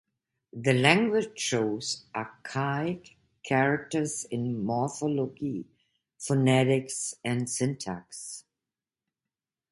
[0.53, 5.67] The language shows archaic characters in morphology,
[6.17, 8.43] phonetics and syntax.